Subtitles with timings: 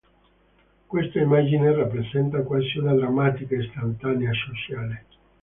[0.87, 5.05] Questa immagine rappresenta quasi una drammatica "istantanea sociale".